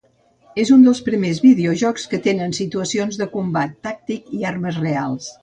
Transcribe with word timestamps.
És 0.61 0.69
un 0.75 0.85
dels 0.87 1.01
primers 1.09 1.41
videojocs 1.43 2.07
que 2.13 2.21
tenen 2.29 2.57
situacions 2.61 3.21
de 3.21 3.29
combat 3.37 3.77
tàctic 3.91 4.35
i 4.41 4.51
armes 4.55 4.83
reals. 4.89 5.31